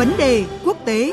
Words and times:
vấn 0.00 0.12
đề 0.18 0.44
quốc 0.64 0.76
tế 0.84 1.12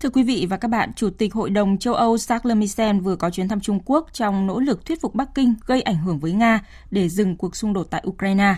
Thưa 0.00 0.10
quý 0.10 0.22
vị 0.22 0.46
và 0.50 0.56
các 0.56 0.68
bạn, 0.68 0.92
Chủ 0.96 1.10
tịch 1.10 1.34
Hội 1.34 1.50
đồng 1.50 1.78
châu 1.78 1.94
Âu 1.94 2.18
Charles 2.18 2.56
Michel 2.56 2.98
vừa 2.98 3.16
có 3.16 3.30
chuyến 3.30 3.48
thăm 3.48 3.60
Trung 3.60 3.80
Quốc 3.84 4.08
trong 4.12 4.46
nỗ 4.46 4.60
lực 4.60 4.86
thuyết 4.86 5.00
phục 5.00 5.14
Bắc 5.14 5.34
Kinh 5.34 5.54
gây 5.66 5.82
ảnh 5.82 5.96
hưởng 5.96 6.18
với 6.18 6.32
Nga 6.32 6.60
để 6.90 7.08
dừng 7.08 7.36
cuộc 7.36 7.56
xung 7.56 7.72
đột 7.72 7.86
tại 7.90 8.04
Ukraine. 8.06 8.54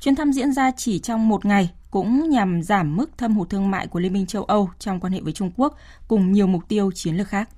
Chuyến 0.00 0.14
thăm 0.14 0.32
diễn 0.32 0.52
ra 0.52 0.70
chỉ 0.76 0.98
trong 0.98 1.28
một 1.28 1.44
ngày, 1.44 1.70
cũng 1.92 2.30
nhằm 2.30 2.62
giảm 2.62 2.96
mức 2.96 3.18
thâm 3.18 3.34
hụt 3.34 3.50
thương 3.50 3.70
mại 3.70 3.86
của 3.86 4.00
Liên 4.00 4.12
minh 4.12 4.26
châu 4.26 4.44
Âu 4.44 4.70
trong 4.78 5.00
quan 5.00 5.12
hệ 5.12 5.20
với 5.20 5.32
Trung 5.32 5.50
Quốc 5.56 5.76
cùng 6.08 6.32
nhiều 6.32 6.46
mục 6.46 6.68
tiêu 6.68 6.90
chiến 6.94 7.16
lược 7.16 7.28
khác. 7.28 7.48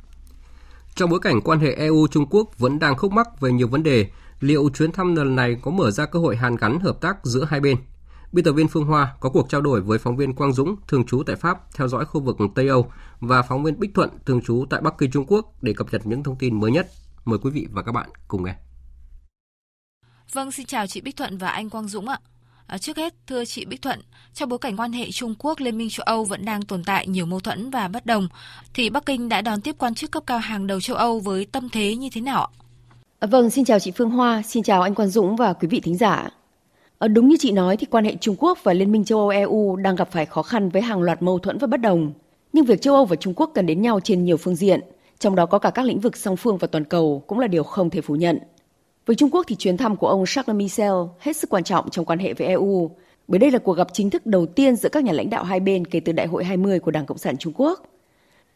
Trong 0.94 1.10
bối 1.10 1.20
cảnh 1.20 1.40
quan 1.40 1.60
hệ 1.60 1.74
EU-Trung 1.74 2.26
Quốc 2.30 2.58
vẫn 2.58 2.78
đang 2.78 2.96
khúc 2.96 3.12
mắc 3.12 3.40
về 3.40 3.52
nhiều 3.52 3.68
vấn 3.68 3.82
đề, 3.82 4.10
liệu 4.40 4.70
chuyến 4.70 4.92
thăm 4.92 5.14
lần 5.14 5.36
này 5.36 5.56
có 5.62 5.70
mở 5.70 5.90
ra 5.90 6.06
cơ 6.06 6.18
hội 6.18 6.36
hàn 6.36 6.56
gắn 6.56 6.80
hợp 6.80 7.00
tác 7.00 7.16
giữa 7.22 7.44
hai 7.44 7.60
bên? 7.60 7.76
Biên 8.32 8.44
tập 8.44 8.52
viên 8.52 8.68
Phương 8.68 8.84
Hoa 8.84 9.14
có 9.20 9.30
cuộc 9.30 9.48
trao 9.48 9.60
đổi 9.60 9.80
với 9.80 9.98
phóng 9.98 10.16
viên 10.16 10.34
Quang 10.34 10.52
Dũng, 10.52 10.76
thường 10.88 11.06
trú 11.06 11.22
tại 11.26 11.36
Pháp, 11.36 11.74
theo 11.74 11.88
dõi 11.88 12.04
khu 12.04 12.20
vực 12.20 12.36
Tây 12.54 12.68
Âu 12.68 12.90
và 13.20 13.42
phóng 13.42 13.62
viên 13.62 13.80
Bích 13.80 13.94
Thuận, 13.94 14.10
thường 14.26 14.42
trú 14.42 14.64
tại 14.70 14.80
Bắc 14.80 14.94
Kinh 14.98 15.10
Trung 15.10 15.24
Quốc 15.28 15.62
để 15.62 15.72
cập 15.72 15.86
nhật 15.92 16.06
những 16.06 16.22
thông 16.22 16.36
tin 16.36 16.60
mới 16.60 16.70
nhất. 16.70 16.90
Mời 17.24 17.38
quý 17.42 17.50
vị 17.50 17.66
và 17.70 17.82
các 17.82 17.92
bạn 17.92 18.10
cùng 18.28 18.44
nghe. 18.44 18.54
Vâng, 20.32 20.52
xin 20.52 20.66
chào 20.66 20.86
chị 20.86 21.00
Bích 21.00 21.16
Thuận 21.16 21.38
và 21.38 21.48
anh 21.48 21.70
Quang 21.70 21.88
Dũng 21.88 22.08
ạ. 22.08 22.18
À, 22.66 22.78
trước 22.78 22.96
hết, 22.96 23.14
thưa 23.26 23.44
chị 23.44 23.64
Bích 23.64 23.82
Thuận, 23.82 24.00
trong 24.34 24.48
bối 24.48 24.58
cảnh 24.58 24.76
quan 24.76 24.92
hệ 24.92 25.10
Trung 25.10 25.34
Quốc 25.38 25.60
Liên 25.60 25.78
minh 25.78 25.88
châu 25.90 26.04
Âu 26.04 26.24
vẫn 26.24 26.44
đang 26.44 26.62
tồn 26.62 26.84
tại 26.84 27.06
nhiều 27.06 27.26
mâu 27.26 27.40
thuẫn 27.40 27.70
và 27.70 27.88
bất 27.88 28.06
đồng, 28.06 28.28
thì 28.74 28.90
Bắc 28.90 29.06
Kinh 29.06 29.28
đã 29.28 29.40
đón 29.40 29.60
tiếp 29.60 29.74
quan 29.78 29.94
chức 29.94 30.10
cấp 30.10 30.22
cao 30.26 30.38
hàng 30.38 30.66
đầu 30.66 30.80
châu 30.80 30.96
Âu 30.96 31.20
với 31.20 31.46
tâm 31.52 31.68
thế 31.68 31.96
như 31.96 32.08
thế 32.12 32.20
nào 32.20 32.40
ạ? 32.44 32.50
À, 33.18 33.26
vâng, 33.26 33.50
xin 33.50 33.64
chào 33.64 33.78
chị 33.78 33.90
Phương 33.90 34.10
Hoa, 34.10 34.42
xin 34.42 34.62
chào 34.62 34.82
anh 34.82 34.94
Quang 34.94 35.08
Dũng 35.08 35.36
và 35.36 35.52
quý 35.52 35.68
vị 35.68 35.80
thính 35.80 35.96
giả. 35.96 36.30
À, 36.98 37.08
đúng 37.08 37.28
như 37.28 37.36
chị 37.40 37.52
nói 37.52 37.76
thì 37.76 37.86
quan 37.90 38.04
hệ 38.04 38.16
Trung 38.20 38.36
Quốc 38.38 38.58
và 38.62 38.72
Liên 38.72 38.92
minh 38.92 39.04
châu 39.04 39.18
Âu 39.18 39.28
EU 39.28 39.76
đang 39.76 39.96
gặp 39.96 40.08
phải 40.12 40.26
khó 40.26 40.42
khăn 40.42 40.68
với 40.68 40.82
hàng 40.82 41.02
loạt 41.02 41.22
mâu 41.22 41.38
thuẫn 41.38 41.58
và 41.58 41.66
bất 41.66 41.80
đồng. 41.80 42.12
Nhưng 42.52 42.64
việc 42.64 42.82
châu 42.82 42.94
Âu 42.94 43.04
và 43.04 43.16
Trung 43.16 43.34
Quốc 43.36 43.50
cần 43.54 43.66
đến 43.66 43.82
nhau 43.82 44.00
trên 44.00 44.24
nhiều 44.24 44.36
phương 44.36 44.56
diện, 44.56 44.80
trong 45.18 45.34
đó 45.34 45.46
có 45.46 45.58
cả 45.58 45.70
các 45.70 45.84
lĩnh 45.84 46.00
vực 46.00 46.16
song 46.16 46.36
phương 46.36 46.58
và 46.58 46.66
toàn 46.66 46.84
cầu 46.84 47.22
cũng 47.26 47.38
là 47.38 47.46
điều 47.46 47.62
không 47.62 47.90
thể 47.90 48.00
phủ 48.00 48.14
nhận. 48.14 48.38
Với 49.06 49.16
Trung 49.16 49.30
Quốc 49.30 49.44
thì 49.48 49.56
chuyến 49.56 49.76
thăm 49.76 49.96
của 49.96 50.08
ông 50.08 50.24
Charles 50.26 50.56
Michel 50.56 50.92
hết 51.18 51.36
sức 51.36 51.50
quan 51.50 51.64
trọng 51.64 51.90
trong 51.90 52.04
quan 52.04 52.18
hệ 52.18 52.34
với 52.34 52.46
EU, 52.46 52.90
bởi 53.28 53.38
đây 53.38 53.50
là 53.50 53.58
cuộc 53.58 53.72
gặp 53.72 53.88
chính 53.92 54.10
thức 54.10 54.26
đầu 54.26 54.46
tiên 54.46 54.76
giữa 54.76 54.88
các 54.88 55.04
nhà 55.04 55.12
lãnh 55.12 55.30
đạo 55.30 55.44
hai 55.44 55.60
bên 55.60 55.84
kể 55.84 56.00
từ 56.00 56.12
Đại 56.12 56.26
hội 56.26 56.44
20 56.44 56.78
của 56.78 56.90
Đảng 56.90 57.06
Cộng 57.06 57.18
sản 57.18 57.36
Trung 57.36 57.52
Quốc. 57.56 57.82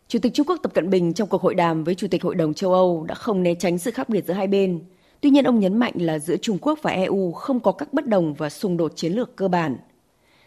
Chủ 0.09 0.19
tịch 0.19 0.35
Trung 0.35 0.47
Quốc 0.47 0.57
Tập 0.63 0.75
Cận 0.75 0.91
Bình 0.91 1.13
trong 1.13 1.29
cuộc 1.29 1.43
hội 1.43 1.55
đàm 1.55 1.85
với 1.85 1.95
Chủ 1.95 2.07
tịch 2.11 2.23
Hội 2.23 2.35
đồng 2.35 2.55
châu 2.55 2.73
Âu 2.73 3.05
đã 3.09 3.15
không 3.15 3.43
né 3.43 3.55
tránh 3.55 3.79
sự 3.79 3.91
khác 3.91 4.09
biệt 4.09 4.25
giữa 4.27 4.35
hai 4.35 4.47
bên. 4.47 4.81
Tuy 5.21 5.31
nhiên 5.31 5.45
ông 5.45 5.61
nhấn 5.61 5.77
mạnh 5.77 5.95
là 5.97 6.19
giữa 6.19 6.37
Trung 6.37 6.59
Quốc 6.61 6.79
và 6.83 6.91
EU 6.91 7.33
không 7.33 7.61
có 7.61 7.73
các 7.73 7.93
bất 7.93 8.07
đồng 8.07 8.35
và 8.35 8.51
xung 8.51 8.77
đột 8.77 8.93
chiến 8.97 9.13
lược 9.13 9.37
cơ 9.37 9.49
bản. 9.49 9.77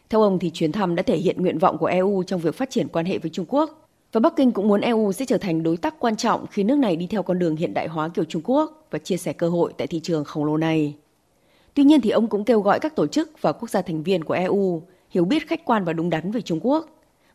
Theo 0.09 0.22
ông 0.22 0.39
thì 0.39 0.49
chuyến 0.49 0.72
thăm 0.72 0.95
đã 0.95 1.03
thể 1.03 1.17
hiện 1.17 1.41
nguyện 1.41 1.59
vọng 1.59 1.77
của 1.77 1.85
EU 1.85 2.23
trong 2.23 2.41
việc 2.41 2.55
phát 2.55 2.69
triển 2.69 2.88
quan 2.88 3.05
hệ 3.05 3.17
với 3.17 3.29
Trung 3.29 3.45
Quốc 3.49 3.80
và 4.11 4.19
Bắc 4.19 4.35
Kinh 4.35 4.51
cũng 4.51 4.67
muốn 4.67 4.81
EU 4.81 5.11
sẽ 5.11 5.25
trở 5.25 5.37
thành 5.37 5.63
đối 5.63 5.77
tác 5.77 5.99
quan 5.99 6.15
trọng 6.15 6.47
khi 6.47 6.63
nước 6.63 6.77
này 6.77 6.95
đi 6.95 7.07
theo 7.07 7.23
con 7.23 7.39
đường 7.39 7.55
hiện 7.55 7.73
đại 7.73 7.87
hóa 7.87 8.09
kiểu 8.09 8.25
Trung 8.25 8.41
Quốc 8.45 8.87
và 8.91 8.99
chia 8.99 9.17
sẻ 9.17 9.33
cơ 9.33 9.49
hội 9.49 9.73
tại 9.77 9.87
thị 9.87 9.99
trường 9.99 10.23
khổng 10.23 10.45
lồ 10.45 10.57
này. 10.57 10.95
Tuy 11.73 11.83
nhiên 11.83 12.01
thì 12.01 12.09
ông 12.09 12.27
cũng 12.27 12.45
kêu 12.45 12.61
gọi 12.61 12.79
các 12.79 12.95
tổ 12.95 13.07
chức 13.07 13.41
và 13.41 13.51
quốc 13.51 13.69
gia 13.69 13.81
thành 13.81 14.03
viên 14.03 14.23
của 14.23 14.33
EU 14.33 14.83
hiểu 15.09 15.25
biết 15.25 15.47
khách 15.47 15.65
quan 15.65 15.83
và 15.83 15.93
đúng 15.93 16.09
đắn 16.09 16.31
về 16.31 16.41
Trung 16.41 16.59
Quốc, 16.61 16.89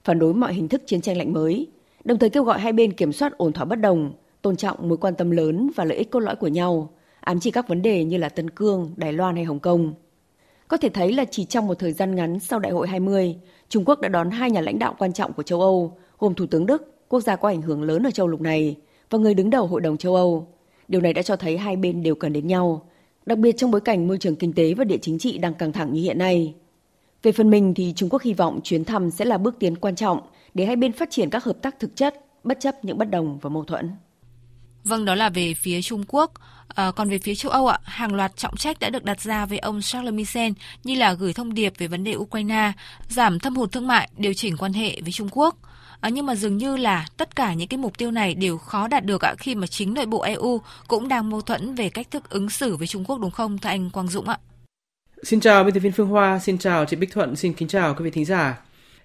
phản 0.04 0.18
đối 0.18 0.34
mọi 0.34 0.54
hình 0.54 0.68
thức 0.68 0.82
chiến 0.86 1.00
tranh 1.00 1.16
lạnh 1.16 1.32
mới, 1.32 1.66
đồng 2.04 2.18
thời 2.18 2.30
kêu 2.30 2.44
gọi 2.44 2.60
hai 2.60 2.72
bên 2.72 2.92
kiểm 2.92 3.12
soát 3.12 3.32
ổn 3.38 3.52
thỏa 3.52 3.64
bất 3.64 3.76
đồng, 3.76 4.12
tôn 4.42 4.56
trọng 4.56 4.88
mối 4.88 4.98
quan 4.98 5.14
tâm 5.14 5.30
lớn 5.30 5.70
và 5.76 5.84
lợi 5.84 5.98
ích 5.98 6.10
cốt 6.10 6.20
lõi 6.20 6.36
của 6.36 6.48
nhau, 6.48 6.90
ám 7.20 7.40
chỉ 7.40 7.50
các 7.50 7.68
vấn 7.68 7.82
đề 7.82 8.04
như 8.04 8.16
là 8.16 8.28
Tân 8.28 8.50
Cương, 8.50 8.94
Đài 8.96 9.12
Loan 9.12 9.36
hay 9.36 9.44
Hồng 9.44 9.60
Kông. 9.60 9.94
Có 10.68 10.76
thể 10.76 10.88
thấy 10.88 11.12
là 11.12 11.24
chỉ 11.30 11.44
trong 11.44 11.66
một 11.66 11.78
thời 11.78 11.92
gian 11.92 12.14
ngắn 12.14 12.40
sau 12.40 12.58
Đại 12.58 12.72
hội 12.72 12.88
20, 12.88 13.36
Trung 13.68 13.84
Quốc 13.86 14.00
đã 14.00 14.08
đón 14.08 14.30
hai 14.30 14.50
nhà 14.50 14.60
lãnh 14.60 14.78
đạo 14.78 14.94
quan 14.98 15.12
trọng 15.12 15.32
của 15.32 15.42
châu 15.42 15.60
Âu, 15.60 15.96
gồm 16.18 16.34
Thủ 16.34 16.46
tướng 16.46 16.66
Đức, 16.66 16.94
quốc 17.08 17.20
gia 17.20 17.36
có 17.36 17.48
ảnh 17.48 17.62
hưởng 17.62 17.82
lớn 17.82 18.06
ở 18.06 18.10
châu 18.10 18.28
lục 18.28 18.40
này, 18.40 18.76
và 19.10 19.18
người 19.18 19.34
đứng 19.34 19.50
đầu 19.50 19.66
Hội 19.66 19.80
đồng 19.80 19.96
châu 19.96 20.14
Âu. 20.14 20.48
Điều 20.88 21.00
này 21.00 21.12
đã 21.12 21.22
cho 21.22 21.36
thấy 21.36 21.58
hai 21.58 21.76
bên 21.76 22.02
đều 22.02 22.14
cần 22.14 22.32
đến 22.32 22.46
nhau, 22.46 22.88
đặc 23.26 23.38
biệt 23.38 23.52
trong 23.56 23.70
bối 23.70 23.80
cảnh 23.80 24.08
môi 24.08 24.18
trường 24.18 24.36
kinh 24.36 24.52
tế 24.52 24.74
và 24.74 24.84
địa 24.84 24.98
chính 25.02 25.18
trị 25.18 25.38
đang 25.38 25.54
căng 25.54 25.72
thẳng 25.72 25.92
như 25.92 26.02
hiện 26.02 26.18
nay. 26.18 26.54
Về 27.22 27.32
phần 27.32 27.50
mình 27.50 27.74
thì 27.74 27.92
Trung 27.96 28.08
Quốc 28.08 28.22
hy 28.22 28.32
vọng 28.32 28.60
chuyến 28.64 28.84
thăm 28.84 29.10
sẽ 29.10 29.24
là 29.24 29.38
bước 29.38 29.56
tiến 29.58 29.76
quan 29.76 29.96
trọng 29.96 30.20
để 30.54 30.64
hai 30.64 30.76
bên 30.76 30.92
phát 30.92 31.10
triển 31.10 31.30
các 31.30 31.44
hợp 31.44 31.56
tác 31.62 31.80
thực 31.80 31.96
chất, 31.96 32.14
bất 32.44 32.60
chấp 32.60 32.84
những 32.84 32.98
bất 32.98 33.10
đồng 33.10 33.38
và 33.38 33.50
mâu 33.50 33.64
thuẫn. 33.64 33.90
Vâng, 34.84 35.04
đó 35.04 35.14
là 35.14 35.28
về 35.28 35.54
phía 35.54 35.82
Trung 35.82 36.04
Quốc. 36.08 36.32
À, 36.68 36.90
còn 36.90 37.08
về 37.08 37.18
phía 37.18 37.34
châu 37.34 37.52
Âu 37.52 37.66
ạ, 37.66 37.78
hàng 37.82 38.14
loạt 38.14 38.36
trọng 38.36 38.56
trách 38.56 38.80
đã 38.80 38.90
được 38.90 39.04
đặt 39.04 39.20
ra 39.20 39.46
với 39.46 39.58
ông 39.58 39.80
Charles 39.82 40.14
Michel 40.14 40.52
như 40.84 40.94
là 40.94 41.12
gửi 41.12 41.32
thông 41.32 41.54
điệp 41.54 41.72
về 41.78 41.86
vấn 41.86 42.04
đề 42.04 42.16
Ukraine, 42.16 42.72
giảm 43.08 43.38
thâm 43.38 43.56
hụt 43.56 43.72
thương 43.72 43.86
mại, 43.86 44.10
điều 44.16 44.34
chỉnh 44.34 44.56
quan 44.56 44.72
hệ 44.72 45.00
với 45.00 45.12
Trung 45.12 45.28
Quốc. 45.32 45.56
À, 46.00 46.08
nhưng 46.08 46.26
mà 46.26 46.34
dường 46.34 46.56
như 46.56 46.76
là 46.76 47.06
tất 47.16 47.36
cả 47.36 47.54
những 47.54 47.68
cái 47.68 47.78
mục 47.78 47.98
tiêu 47.98 48.10
này 48.10 48.34
đều 48.34 48.58
khó 48.58 48.88
đạt 48.88 49.04
được 49.04 49.24
ạ 49.24 49.34
khi 49.38 49.54
mà 49.54 49.66
chính 49.66 49.94
nội 49.94 50.06
bộ 50.06 50.20
EU 50.20 50.60
cũng 50.88 51.08
đang 51.08 51.30
mâu 51.30 51.40
thuẫn 51.40 51.74
về 51.74 51.88
cách 51.88 52.10
thức 52.10 52.30
ứng 52.30 52.50
xử 52.50 52.76
với 52.76 52.86
Trung 52.86 53.04
Quốc 53.04 53.20
đúng 53.20 53.30
không 53.30 53.58
thưa 53.58 53.68
anh 53.68 53.90
Quang 53.90 54.08
Dũng 54.08 54.28
ạ? 54.28 54.38
Xin 55.22 55.40
chào 55.40 55.64
biên 55.64 55.74
tập 55.74 55.80
viên 55.80 55.92
Phương 55.92 56.08
Hoa, 56.08 56.38
xin 56.38 56.58
chào 56.58 56.84
chị 56.84 56.96
Bích 56.96 57.12
Thuận, 57.12 57.36
xin 57.36 57.52
kính 57.52 57.68
chào 57.68 57.94
quý 57.94 58.04
vị 58.04 58.10
thính 58.10 58.24
giả. 58.24 58.58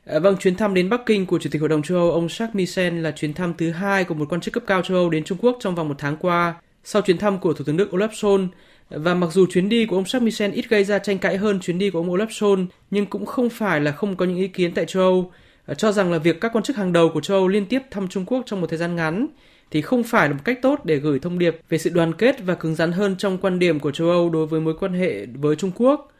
À, 0.05 0.19
vâng, 0.19 0.37
chuyến 0.37 0.55
thăm 0.55 0.73
đến 0.73 0.89
Bắc 0.89 1.01
Kinh 1.05 1.25
của 1.25 1.39
Chủ 1.39 1.49
tịch 1.53 1.61
Hội 1.61 1.69
đồng 1.69 1.81
châu 1.81 1.97
Âu 1.97 2.11
ông 2.11 2.27
Jacques 2.27 2.49
Michel 2.53 2.99
là 2.99 3.11
chuyến 3.11 3.33
thăm 3.33 3.53
thứ 3.57 3.71
hai 3.71 4.03
của 4.03 4.13
một 4.13 4.25
quan 4.29 4.41
chức 4.41 4.53
cấp 4.53 4.63
cao 4.67 4.81
châu 4.81 4.97
Âu 4.97 5.09
đến 5.09 5.23
Trung 5.23 5.37
Quốc 5.41 5.57
trong 5.59 5.75
vòng 5.75 5.87
một 5.87 5.95
tháng 5.97 6.17
qua, 6.17 6.53
sau 6.83 7.01
chuyến 7.01 7.17
thăm 7.17 7.39
của 7.39 7.53
Thủ 7.53 7.65
tướng 7.65 7.77
Đức 7.77 7.89
Olaf 7.91 8.09
Scholz. 8.09 8.47
Và 8.89 9.13
mặc 9.13 9.27
dù 9.31 9.45
chuyến 9.45 9.69
đi 9.69 9.85
của 9.85 9.95
ông 9.95 10.03
Jacques 10.03 10.21
Michel 10.21 10.51
ít 10.51 10.69
gây 10.69 10.83
ra 10.83 10.99
tranh 10.99 11.17
cãi 11.17 11.37
hơn 11.37 11.59
chuyến 11.59 11.77
đi 11.77 11.89
của 11.89 11.99
ông 11.99 12.09
Olaf 12.09 12.27
Scholz, 12.27 12.65
nhưng 12.91 13.05
cũng 13.05 13.25
không 13.25 13.49
phải 13.49 13.81
là 13.81 13.91
không 13.91 14.15
có 14.15 14.25
những 14.25 14.37
ý 14.37 14.47
kiến 14.47 14.73
tại 14.73 14.85
châu 14.85 15.03
Âu 15.03 15.31
Ờ, 15.71 15.75
cho 15.75 15.91
rằng 15.91 16.11
là 16.11 16.17
việc 16.17 16.41
các 16.41 16.51
quan 16.55 16.63
chức 16.63 16.75
hàng 16.75 16.93
đầu 16.93 17.09
của 17.09 17.21
châu 17.21 17.37
Âu 17.37 17.47
liên 17.47 17.65
tiếp 17.65 17.81
thăm 17.91 18.07
Trung 18.07 18.25
Quốc 18.25 18.43
trong 18.45 18.61
một 18.61 18.67
thời 18.69 18.77
gian 18.79 18.95
ngắn 18.95 19.27
thì 19.71 19.81
không 19.81 20.03
phải 20.03 20.29
là 20.29 20.33
một 20.33 20.41
cách 20.45 20.59
tốt 20.61 20.79
để 20.83 20.95
gửi 20.95 21.19
thông 21.19 21.39
điệp 21.39 21.57
về 21.69 21.77
sự 21.77 21.89
đoàn 21.89 22.13
kết 22.13 22.35
và 22.43 22.55
cứng 22.55 22.75
rắn 22.75 22.91
hơn 22.91 23.15
trong 23.17 23.37
quan 23.37 23.59
điểm 23.59 23.79
của 23.79 23.91
châu 23.91 24.09
Âu 24.09 24.29
đối 24.29 24.45
với 24.45 24.61
mối 24.61 24.73
quan 24.79 24.93
hệ 24.93 25.25
với 25.25 25.55
Trung 25.55 25.71
Quốc. 25.75 26.11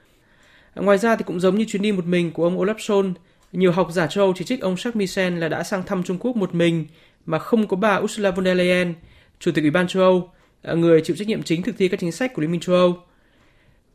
Ờ, 0.74 0.84
ngoài 0.84 0.98
ra 0.98 1.16
thì 1.16 1.24
cũng 1.24 1.40
giống 1.40 1.56
như 1.58 1.66
chuyến 1.68 1.82
đi 1.82 1.92
một 1.92 2.06
mình 2.06 2.32
của 2.32 2.44
ông 2.44 2.58
Olaf 2.58 2.76
Scholz, 2.76 3.14
nhiều 3.52 3.72
học 3.72 3.88
giả 3.92 4.08
châu 4.08 4.34
chỉ 4.36 4.46
trích 4.46 4.62
ông 4.62 4.76
Jacques 4.76 4.92
Michel 4.94 5.38
là 5.38 5.48
đã 5.48 5.64
sang 5.64 5.84
thăm 5.84 6.04
Trung 6.04 6.18
Quốc 6.20 6.36
một 6.36 6.56
mình 6.56 6.86
mà 7.26 7.40
không 7.40 7.68
có 7.68 7.78
bà 7.78 7.96
Ursula 7.96 8.32
von 8.32 8.46
der 8.46 8.58
Leyen, 8.58 8.94
Chủ 9.40 9.52
tịch 9.52 9.64
Ủy 9.64 9.72
ban 9.72 9.88
châu 9.88 10.04
Âu, 10.04 10.30
ờ, 10.62 10.76
người 10.76 11.02
chịu 11.02 11.16
trách 11.16 11.28
nhiệm 11.28 11.44
chính 11.44 11.62
thực 11.62 11.76
thi 11.78 11.88
các 11.88 12.00
chính 12.00 12.12
sách 12.12 12.34
của 12.34 12.42
Liên 12.42 12.52
minh 12.52 12.62
châu 12.62 12.76
Âu. 12.76 12.98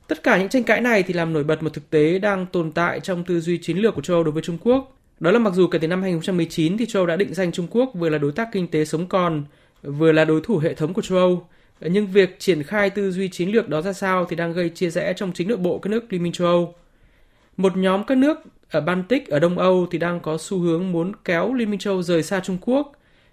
Tất 0.08 0.22
cả 0.22 0.38
những 0.38 0.48
tranh 0.48 0.64
cãi 0.64 0.80
này 0.80 1.02
thì 1.02 1.14
làm 1.14 1.32
nổi 1.32 1.44
bật 1.44 1.62
một 1.62 1.72
thực 1.72 1.90
tế 1.90 2.18
đang 2.18 2.46
tồn 2.46 2.72
tại 2.72 3.00
trong 3.00 3.24
tư 3.24 3.40
duy 3.40 3.58
chiến 3.58 3.78
lược 3.78 3.94
của 3.94 4.02
châu 4.02 4.16
Âu 4.16 4.24
đối 4.24 4.32
với 4.32 4.42
Trung 4.42 4.58
Quốc. 4.60 4.92
Đó 5.20 5.30
là 5.30 5.38
mặc 5.38 5.54
dù 5.54 5.66
kể 5.66 5.78
từ 5.78 5.88
năm 5.88 6.02
2019 6.02 6.78
thì 6.78 6.86
châu 6.86 7.00
Âu 7.00 7.06
đã 7.06 7.16
định 7.16 7.34
danh 7.34 7.52
Trung 7.52 7.66
Quốc 7.70 7.90
vừa 7.94 8.08
là 8.08 8.18
đối 8.18 8.32
tác 8.32 8.48
kinh 8.52 8.68
tế 8.68 8.84
sống 8.84 9.06
còn, 9.06 9.44
vừa 9.82 10.12
là 10.12 10.24
đối 10.24 10.40
thủ 10.44 10.58
hệ 10.58 10.74
thống 10.74 10.94
của 10.94 11.02
châu 11.02 11.18
Âu, 11.18 11.48
nhưng 11.80 12.06
việc 12.06 12.36
triển 12.38 12.62
khai 12.62 12.90
tư 12.90 13.10
duy 13.10 13.28
chiến 13.28 13.48
lược 13.48 13.68
đó 13.68 13.82
ra 13.82 13.92
sao 13.92 14.24
thì 14.24 14.36
đang 14.36 14.52
gây 14.52 14.68
chia 14.68 14.90
rẽ 14.90 15.12
trong 15.16 15.32
chính 15.32 15.48
nội 15.48 15.58
bộ 15.58 15.78
các 15.78 15.90
nước 15.90 16.12
Liên 16.12 16.22
minh 16.22 16.32
châu 16.32 16.46
Âu. 16.48 16.74
Một 17.56 17.76
nhóm 17.76 18.04
các 18.04 18.18
nước 18.18 18.38
ở 18.70 18.80
Baltic 18.80 19.28
ở 19.28 19.38
Đông 19.38 19.58
Âu 19.58 19.86
thì 19.90 19.98
đang 19.98 20.20
có 20.20 20.38
xu 20.40 20.58
hướng 20.58 20.92
muốn 20.92 21.12
kéo 21.24 21.54
Liên 21.54 21.70
minh 21.70 21.80
châu 21.80 22.02
rời 22.02 22.22
xa 22.22 22.40
Trung 22.40 22.58
Quốc, 22.60 22.92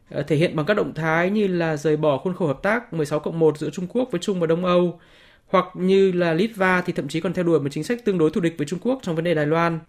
ờ, 0.10 0.24
thể 0.24 0.36
hiện 0.36 0.56
bằng 0.56 0.66
các 0.66 0.74
động 0.74 0.94
thái 0.94 1.30
như 1.30 1.48
là 1.48 1.78
rời 1.78 1.98
bỏ 1.98 2.18
khuôn 2.18 2.36
khổ 2.36 2.48
hợp 2.48 2.60
tác 2.64 2.94
16 2.94 3.20
cộng 3.20 3.40
1 3.40 3.58
giữa 3.58 3.70
Trung 3.70 3.88
Quốc 3.88 4.12
với 4.12 4.22
Trung 4.22 4.40
và 4.40 4.48
Đông 4.48 4.66
Âu, 4.66 5.00
hoặc 5.48 5.66
như 5.74 6.12
là 6.12 6.34
Litva 6.34 6.82
thì 6.82 6.94
thậm 6.94 7.08
chí 7.08 7.22
còn 7.22 7.34
theo 7.34 7.44
đuổi 7.44 7.60
một 7.60 7.70
chính 7.72 7.84
sách 7.84 8.06
tương 8.06 8.18
đối 8.18 8.30
thù 8.30 8.42
địch 8.42 8.56
với 8.58 8.68
Trung 8.68 8.80
Quốc 8.82 9.00
trong 9.04 9.16
vấn 9.16 9.24
đề 9.24 9.34
Đài 9.34 9.46
Loan. 9.46 9.80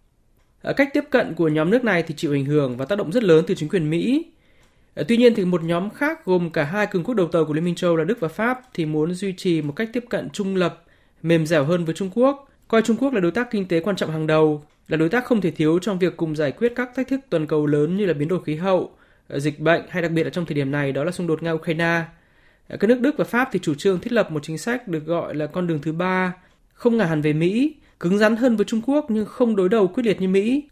Ờ, 0.64 0.72
cách 0.72 0.90
tiếp 0.92 1.04
cận 1.10 1.34
của 1.34 1.48
nhóm 1.48 1.70
nước 1.70 1.84
này 1.84 2.02
thì 2.02 2.14
chịu 2.14 2.32
ảnh 2.32 2.44
hưởng 2.44 2.76
và 2.76 2.84
tác 2.84 2.98
động 2.98 3.12
rất 3.12 3.22
lớn 3.22 3.44
từ 3.46 3.54
chính 3.54 3.68
quyền 3.68 3.90
Mỹ. 3.90 4.26
Ờ, 4.94 5.04
tuy 5.08 5.16
nhiên 5.16 5.34
thì 5.34 5.44
một 5.44 5.62
nhóm 5.64 5.90
khác 5.90 6.24
gồm 6.24 6.50
cả 6.50 6.64
hai 6.64 6.86
cường 6.86 7.04
quốc 7.04 7.14
đầu 7.14 7.28
tàu 7.28 7.44
của 7.44 7.52
Liên 7.52 7.64
minh 7.64 7.74
châu 7.74 7.96
là 7.96 8.04
Đức 8.04 8.20
và 8.20 8.28
Pháp 8.28 8.60
thì 8.74 8.86
muốn 8.86 9.14
duy 9.14 9.32
trì 9.32 9.62
một 9.62 9.72
cách 9.76 9.88
tiếp 9.92 10.04
cận 10.10 10.30
trung 10.30 10.56
lập, 10.56 10.84
mềm 11.22 11.46
dẻo 11.46 11.64
hơn 11.64 11.84
với 11.84 11.94
Trung 11.94 12.10
Quốc, 12.14 12.48
coi 12.68 12.82
Trung 12.82 12.96
Quốc 12.96 13.12
là 13.12 13.20
đối 13.20 13.30
tác 13.30 13.50
kinh 13.50 13.68
tế 13.68 13.80
quan 13.80 13.96
trọng 13.96 14.10
hàng 14.10 14.26
đầu 14.26 14.64
là 14.88 14.96
đối 14.96 15.08
tác 15.08 15.24
không 15.24 15.40
thể 15.40 15.50
thiếu 15.50 15.78
trong 15.78 15.98
việc 15.98 16.16
cùng 16.16 16.36
giải 16.36 16.52
quyết 16.52 16.72
các 16.76 16.90
thách 16.96 17.08
thức 17.08 17.20
toàn 17.30 17.46
cầu 17.46 17.66
lớn 17.66 17.96
như 17.96 18.06
là 18.06 18.12
biến 18.12 18.28
đổi 18.28 18.42
khí 18.44 18.54
hậu, 18.56 18.90
ờ, 19.28 19.38
dịch 19.38 19.60
bệnh 19.60 19.82
hay 19.88 20.02
đặc 20.02 20.10
biệt 20.10 20.24
là 20.24 20.30
trong 20.30 20.46
thời 20.46 20.54
điểm 20.54 20.70
này 20.70 20.92
đó 20.92 21.04
là 21.04 21.10
xung 21.12 21.26
đột 21.26 21.42
Nga-Ukraine. 21.42 22.02
Các 22.68 22.84
nước 22.88 23.00
Đức 23.00 23.14
và 23.18 23.24
Pháp 23.24 23.48
thì 23.52 23.58
chủ 23.62 23.74
trương 23.74 24.00
thiết 24.00 24.12
lập 24.12 24.30
một 24.30 24.42
chính 24.42 24.58
sách 24.58 24.88
được 24.88 25.06
gọi 25.06 25.34
là 25.34 25.46
con 25.46 25.66
đường 25.66 25.78
thứ 25.82 25.92
ba, 25.92 26.32
không 26.74 26.96
ngả 26.96 27.04
hẳn 27.04 27.22
về 27.22 27.32
Mỹ, 27.32 27.74
cứng 28.00 28.18
rắn 28.18 28.36
hơn 28.36 28.56
với 28.56 28.64
Trung 28.64 28.80
Quốc 28.86 29.06
nhưng 29.08 29.26
không 29.26 29.56
đối 29.56 29.68
đầu 29.68 29.88
quyết 29.88 30.02
liệt 30.06 30.20
như 30.20 30.28
Mỹ. 30.28 30.64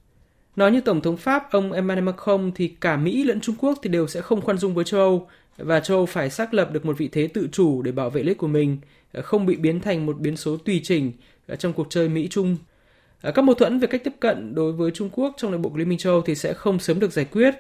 Nói 0.56 0.72
như 0.72 0.80
Tổng 0.80 1.00
thống 1.00 1.16
Pháp 1.16 1.50
ông 1.50 1.72
Emmanuel 1.72 2.04
Macron 2.04 2.52
thì 2.54 2.68
cả 2.68 2.96
Mỹ 2.96 3.24
lẫn 3.24 3.40
Trung 3.40 3.56
Quốc 3.58 3.78
thì 3.82 3.90
đều 3.90 4.06
sẽ 4.06 4.20
không 4.20 4.40
khoan 4.40 4.58
dung 4.58 4.74
với 4.74 4.84
châu 4.84 5.00
Âu 5.00 5.28
và 5.56 5.80
châu 5.80 5.96
Âu 5.96 6.06
phải 6.06 6.30
xác 6.30 6.54
lập 6.54 6.72
được 6.72 6.84
một 6.84 6.98
vị 6.98 7.08
thế 7.12 7.26
tự 7.26 7.48
chủ 7.52 7.82
để 7.82 7.92
bảo 7.92 8.10
vệ 8.10 8.22
lợi 8.22 8.28
ích 8.28 8.38
của 8.38 8.46
mình, 8.46 8.78
không 9.22 9.46
bị 9.46 9.56
biến 9.56 9.80
thành 9.80 10.06
một 10.06 10.18
biến 10.20 10.36
số 10.36 10.56
tùy 10.56 10.80
chỉnh 10.84 11.12
ờ, 11.46 11.56
trong 11.56 11.72
cuộc 11.72 11.86
chơi 11.90 12.08
Mỹ-Trung. 12.08 12.56
Ờ, 13.22 13.32
các 13.32 13.42
mâu 13.42 13.54
thuẫn 13.54 13.78
về 13.78 13.88
cách 13.88 14.04
tiếp 14.04 14.14
cận 14.20 14.54
đối 14.54 14.72
với 14.72 14.90
Trung 14.90 15.10
Quốc 15.12 15.34
trong 15.36 15.50
nội 15.50 15.60
bộ 15.60 15.70
Liên 15.74 15.88
minh 15.88 15.98
châu 15.98 16.22
thì 16.22 16.34
sẽ 16.34 16.52
không 16.54 16.78
sớm 16.78 17.00
được 17.00 17.12
giải 17.12 17.24
quyết 17.24 17.54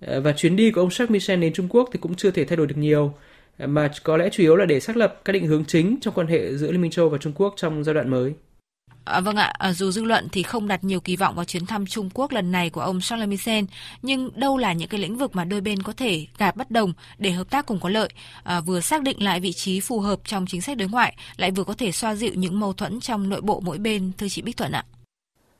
ờ, 0.00 0.20
và 0.20 0.32
chuyến 0.32 0.56
đi 0.56 0.70
của 0.70 0.80
ông 0.80 0.88
Jacques 0.88 1.10
Michel 1.10 1.40
đến 1.40 1.52
Trung 1.52 1.68
Quốc 1.70 1.88
thì 1.92 1.98
cũng 2.02 2.14
chưa 2.14 2.30
thể 2.30 2.44
thay 2.44 2.56
đổi 2.56 2.66
được 2.66 2.78
nhiều 2.78 3.14
mà 3.58 3.90
có 4.02 4.16
lẽ 4.16 4.28
chủ 4.32 4.42
yếu 4.42 4.56
là 4.56 4.66
để 4.66 4.80
xác 4.80 4.96
lập 4.96 5.20
các 5.24 5.32
định 5.32 5.46
hướng 5.46 5.64
chính 5.64 5.96
trong 6.00 6.14
quan 6.14 6.26
hệ 6.26 6.56
giữa 6.56 6.70
Liên 6.72 6.80
minh 6.80 6.90
châu 6.90 7.08
và 7.08 7.18
Trung 7.18 7.32
Quốc 7.36 7.54
trong 7.56 7.84
giai 7.84 7.94
đoạn 7.94 8.10
mới. 8.10 8.34
À, 9.04 9.20
vâng 9.20 9.36
ạ, 9.36 9.52
à, 9.58 9.72
dù 9.72 9.90
dư 9.90 10.04
luận 10.04 10.28
thì 10.32 10.42
không 10.42 10.68
đặt 10.68 10.84
nhiều 10.84 11.00
kỳ 11.00 11.16
vọng 11.16 11.34
vào 11.34 11.44
chuyến 11.44 11.66
thăm 11.66 11.86
Trung 11.86 12.10
Quốc 12.14 12.32
lần 12.32 12.52
này 12.52 12.70
của 12.70 12.80
ông 12.80 13.00
Charles 13.00 13.28
Michel, 13.28 13.64
nhưng 14.02 14.30
đâu 14.34 14.58
là 14.58 14.72
những 14.72 14.88
cái 14.88 15.00
lĩnh 15.00 15.16
vực 15.16 15.36
mà 15.36 15.44
đôi 15.44 15.60
bên 15.60 15.82
có 15.82 15.92
thể 15.92 16.26
gạt 16.38 16.56
bất 16.56 16.70
đồng 16.70 16.92
để 17.18 17.30
hợp 17.30 17.50
tác 17.50 17.66
cùng 17.66 17.80
có 17.80 17.88
lợi, 17.88 18.08
à, 18.42 18.60
vừa 18.60 18.80
xác 18.80 19.02
định 19.02 19.22
lại 19.22 19.40
vị 19.40 19.52
trí 19.52 19.80
phù 19.80 20.00
hợp 20.00 20.20
trong 20.24 20.46
chính 20.46 20.62
sách 20.62 20.76
đối 20.76 20.88
ngoại, 20.88 21.16
lại 21.36 21.50
vừa 21.50 21.64
có 21.64 21.74
thể 21.74 21.92
xoa 21.92 22.14
dịu 22.14 22.32
những 22.34 22.60
mâu 22.60 22.72
thuẫn 22.72 23.00
trong 23.00 23.28
nội 23.28 23.40
bộ 23.40 23.60
mỗi 23.60 23.78
bên, 23.78 24.12
thưa 24.18 24.28
chị 24.28 24.42
Bích 24.42 24.56
Thuận 24.56 24.72
ạ. 24.72 24.84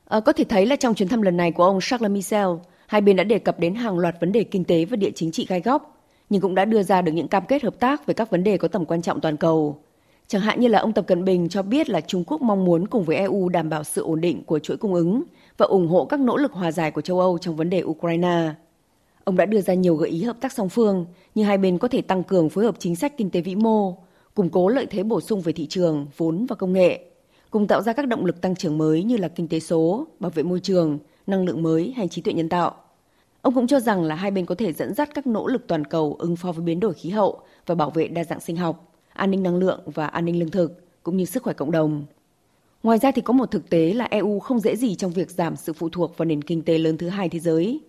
À, 0.09 0.21
có 0.21 0.33
thể 0.33 0.45
thấy 0.45 0.67
là 0.67 0.77
trong 0.77 0.95
chuyến 0.95 1.09
thăm 1.09 1.23
lần 1.23 1.37
này 1.37 1.53
của 1.53 1.65
ông 1.65 1.79
Charles 1.83 2.11
Michel, 2.11 2.49
hai 2.87 3.01
bên 3.01 3.17
đã 3.17 3.25
đề 3.25 3.39
cập 3.39 3.59
đến 3.59 3.75
hàng 3.75 3.99
loạt 3.99 4.15
vấn 4.21 4.33
đề 4.33 4.45
kinh 4.45 4.65
tế 4.65 4.85
và 4.85 4.97
địa 4.97 5.11
chính 5.15 5.33
trị 5.33 5.47
gai 5.49 5.61
góc, 5.61 6.02
nhưng 6.33 6.41
cũng 6.41 6.55
đã 6.55 6.65
đưa 6.65 6.83
ra 6.83 7.03
được 7.03 7.13
những 7.13 7.29
cam 7.29 7.47
kết 7.49 7.63
hợp 7.63 7.81
tác 7.81 8.07
về 8.07 8.15
các 8.15 8.31
vấn 8.31 8.45
đề 8.45 8.57
có 8.57 8.69
tầm 8.69 8.85
quan 8.85 9.03
trọng 9.03 9.21
toàn 9.21 9.37
cầu. 9.37 9.79
Chẳng 10.27 10.43
hạn 10.43 10.61
như 10.61 10.69
là 10.69 10.79
ông 10.79 10.93
Tập 10.93 11.07
Cận 11.07 11.25
Bình 11.25 11.49
cho 11.49 11.63
biết 11.63 11.91
là 11.91 12.01
Trung 12.01 12.25
Quốc 12.27 12.43
mong 12.43 12.65
muốn 12.65 12.87
cùng 12.87 13.05
với 13.05 13.17
EU 13.17 13.49
đảm 13.49 13.69
bảo 13.69 13.85
sự 13.85 14.03
ổn 14.03 14.21
định 14.21 14.45
của 14.45 14.59
chuỗi 14.59 14.77
cung 14.77 14.95
ứng 14.95 15.23
và 15.57 15.67
ủng 15.67 15.89
hộ 15.89 16.05
các 16.05 16.21
nỗ 16.21 16.37
lực 16.37 16.53
hòa 16.53 16.73
giải 16.73 16.91
của 16.91 17.01
châu 17.01 17.21
Âu 17.21 17.39
trong 17.39 17.57
vấn 17.57 17.71
đề 17.71 17.83
Ukraine. 17.83 18.51
Ông 19.25 19.37
đã 19.37 19.47
đưa 19.47 19.61
ra 19.61 19.75
nhiều 19.75 19.97
gợi 19.97 20.11
ý 20.11 20.23
hợp 20.23 20.37
tác 20.41 20.53
song 20.53 20.69
phương 20.69 21.07
như 21.35 21.45
hai 21.45 21.59
bên 21.59 21.79
có 21.79 21.89
thể 21.89 22.03
tăng 22.03 22.23
cường 22.23 22.49
phối 22.49 22.65
hợp 22.65 22.75
chính 22.79 22.97
sách 22.97 23.17
kinh 23.17 23.31
tế 23.31 23.41
vĩ 23.41 23.55
mô, 23.55 23.97
củng 24.35 24.51
cố 24.51 24.69
lợi 24.69 24.87
thế 24.87 25.03
bổ 25.03 25.21
sung 25.21 25.41
về 25.41 25.53
thị 25.53 25.67
trường, 25.67 26.07
vốn 26.17 26.47
và 26.47 26.57
công 26.57 26.73
nghệ, 26.73 27.01
cùng 27.51 27.67
tạo 27.67 27.83
ra 27.83 27.93
các 27.93 28.09
động 28.09 28.25
lực 28.25 28.41
tăng 28.41 28.57
trưởng 28.57 28.79
mới 28.79 29.03
như 29.03 29.17
là 29.17 29.29
kinh 29.29 29.49
tế 29.49 29.61
số, 29.61 30.07
bảo 30.21 30.31
vệ 30.35 30.43
môi 30.43 30.61
trường, 30.61 30.99
năng 31.27 31.45
lượng 31.45 31.63
mới 31.63 31.93
hay 31.97 32.09
trí 32.09 32.23
tuệ 32.23 32.35
nhân 32.35 32.49
tạo. 32.49 32.75
Ông 33.43 33.55
cũng 33.55 33.67
cho 33.67 33.81
rằng 33.81 34.03
là 34.03 34.15
hai 34.15 34.31
bên 34.31 34.47
có 34.47 34.55
thể 34.55 34.73
dẫn 34.73 34.95
dắt 34.95 35.11
các 35.15 35.27
nỗ 35.27 35.47
lực 35.47 35.67
toàn 35.67 35.85
cầu 35.85 36.17
ứng 36.19 36.37
phó 36.37 36.53
với 36.53 36.65
biến 36.65 36.81
đổi 36.81 36.95
khí 36.95 37.11
hậu 37.11 37.41
và 37.67 37.75
bảo 37.75 37.91
vệ 37.91 38.09
đa 38.09 38.25
dạng 38.25 38.41
sinh 38.41 38.57
học 38.57 38.93
an 39.13 39.31
ninh 39.31 39.43
năng 39.43 39.57
lượng 39.57 39.81
và 39.87 40.07
an 40.07 40.25
ninh 40.25 40.39
lương 40.39 40.51
thực, 40.51 41.03
cũng 41.03 41.17
như 41.17 41.25
sức 41.25 41.43
khỏe 41.43 41.53
cộng 41.53 41.71
đồng. 41.71 42.05
Ngoài 42.83 42.99
ra 42.99 43.11
thì 43.11 43.23
có 43.23 43.33
một 43.33 43.51
thực 43.51 43.71
tế 43.71 43.93
là 43.93 44.05
EU 44.05 44.39
không 44.41 44.61
dễ 44.61 44.77
gì 44.77 44.95
trong 44.95 45.13
việc 45.13 45.31
giảm 45.31 45.57
sự 45.57 45.73
phụ 45.73 45.89
thuộc 45.89 46.17
vào 46.17 46.27
nền 46.27 46.43
kinh 46.43 46.63
tế 46.63 46.79
lớn 46.79 46.99
thứ 46.99 47.09
hai 47.09 47.29
thế 47.29 47.39
giới. 47.39 47.81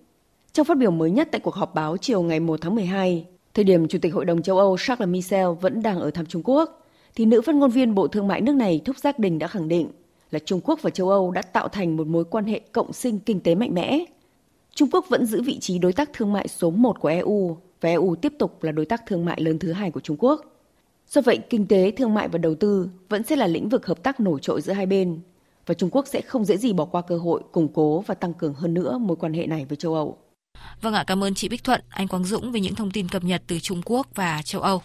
Trong 0.54 0.66
phát 0.66 0.78
biểu 0.78 0.92
mới 0.92 1.12
nhất 1.12 1.30
tại 1.32 1.42
cuộc 1.44 1.54
họp 1.54 1.76
báo 1.76 1.98
chiều 1.98 2.22
ngày 2.22 2.40
1 2.40 2.62
tháng 2.62 2.76
12, 2.76 3.26
thời 3.54 3.66
điểm 3.66 3.88
Chủ 3.88 4.00
tịch 4.02 4.14
Hội 4.14 4.26
đồng 4.26 4.42
châu 4.42 4.58
Âu 4.58 4.78
Charles 4.78 5.10
Michel 5.10 5.48
vẫn 5.62 5.84
đang 5.84 6.00
ở 6.00 6.12
thăm 6.12 6.26
Trung 6.26 6.42
Quốc, 6.46 6.88
thì 7.16 7.26
nữ 7.26 7.42
phát 7.42 7.56
ngôn 7.56 7.72
viên 7.72 7.96
Bộ 7.96 8.08
Thương 8.08 8.28
mại 8.28 8.42
nước 8.42 8.56
này 8.56 8.82
Thúc 8.86 8.98
Giác 8.98 9.20
Đình 9.20 9.40
đã 9.40 9.48
khẳng 9.48 9.68
định 9.68 9.88
là 10.32 10.40
Trung 10.46 10.62
Quốc 10.64 10.80
và 10.82 10.90
châu 10.90 11.10
Âu 11.10 11.32
đã 11.32 11.42
tạo 11.42 11.68
thành 11.68 11.98
một 11.98 12.08
mối 12.08 12.26
quan 12.26 12.46
hệ 12.46 12.60
cộng 12.60 12.94
sinh 12.94 13.20
kinh 13.20 13.40
tế 13.40 13.56
mạnh 13.56 13.74
mẽ. 13.74 14.06
Trung 14.76 14.90
Quốc 14.92 15.06
vẫn 15.10 15.26
giữ 15.26 15.42
vị 15.42 15.60
trí 15.60 15.80
đối 15.80 15.94
tác 15.94 16.10
thương 16.14 16.34
mại 16.34 16.48
số 16.48 16.72
1 16.72 17.00
của 17.00 17.08
EU 17.08 17.58
và 17.82 17.90
EU 17.90 18.16
tiếp 18.16 18.34
tục 18.40 18.64
là 18.64 18.72
đối 18.72 18.86
tác 18.86 19.04
thương 19.08 19.26
mại 19.26 19.42
lớn 19.42 19.60
thứ 19.60 19.72
hai 19.72 19.92
của 19.92 20.00
Trung 20.00 20.18
Quốc. 20.20 20.42
Do 21.10 21.22
vậy, 21.22 21.40
kinh 21.50 21.68
tế, 21.68 21.92
thương 21.92 22.14
mại 22.14 22.28
và 22.28 22.38
đầu 22.38 22.56
tư 22.56 22.90
vẫn 23.10 23.24
sẽ 23.24 23.36
là 23.36 23.48
lĩnh 23.48 23.70
vực 23.70 23.86
hợp 23.86 24.04
tác 24.04 24.20
nổi 24.20 24.40
trội 24.42 24.62
giữa 24.62 24.74
hai 24.74 24.86
bên 24.86 25.20
và 25.66 25.74
Trung 25.74 25.90
Quốc 25.90 26.08
sẽ 26.08 26.22
không 26.22 26.46
dễ 26.46 26.58
gì 26.58 26.74
bỏ 26.74 26.86
qua 26.86 27.02
cơ 27.02 27.18
hội 27.18 27.42
củng 27.52 27.68
cố 27.74 28.00
và 28.00 28.16
tăng 28.16 28.34
cường 28.34 28.54
hơn 28.54 28.74
nữa 28.74 28.98
mối 28.98 29.18
quan 29.18 29.34
hệ 29.34 29.48
này 29.48 29.66
với 29.66 29.76
châu 29.76 29.94
Âu. 29.94 30.18
Vâng 30.82 30.94
ạ, 30.94 31.04
cảm 31.08 31.24
ơn 31.24 31.34
chị 31.36 31.50
Bích 31.50 31.64
Thuận, 31.64 31.82
anh 31.90 32.08
Quang 32.08 32.26
Dũng 32.26 32.52
về 32.52 32.60
những 32.60 32.76
thông 32.76 32.92
tin 32.92 33.10
cập 33.10 33.24
nhật 33.24 33.44
từ 33.48 33.60
Trung 33.60 33.82
Quốc 33.86 34.08
và 34.16 34.42
châu 34.46 34.62
Âu. 34.62 34.82